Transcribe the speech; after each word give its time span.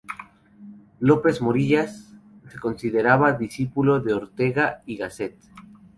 López-Morillas 0.99 2.15
se 2.49 2.59
consideraba 2.59 3.33
discípulo 3.33 3.99
de 3.99 4.15
Ortega 4.15 4.81
y 4.87 4.97
Gasset. 4.97 5.35